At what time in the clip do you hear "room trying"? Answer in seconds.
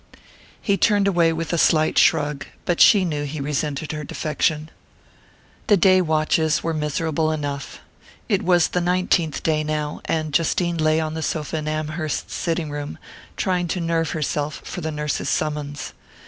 12.71-13.67